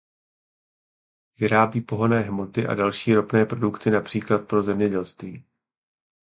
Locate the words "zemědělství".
4.63-5.45